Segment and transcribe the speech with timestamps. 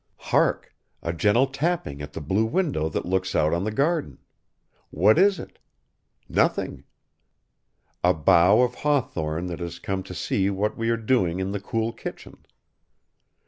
[0.17, 0.73] Hark!
[1.03, 4.17] A gentle tapping at the blue window that looks out on the garden!
[4.89, 5.59] What is it?
[6.27, 6.85] Nothing;
[8.03, 11.59] a bough of hawthorn that has come to see what we are doing in the
[11.61, 12.43] cool kitchen.